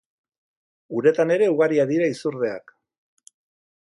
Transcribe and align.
Uretan 1.01 1.33
ere 1.37 1.49
ugariak 1.57 1.91
dira 1.93 2.09
izurdeak. 2.15 2.77